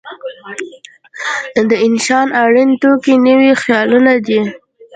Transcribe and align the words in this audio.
د 1.69 1.71
انشأ 1.85 2.19
اړین 2.43 2.69
توکي 2.81 3.15
نوي 3.27 3.51
خیالونه 3.61 4.13
دي. 4.25 4.41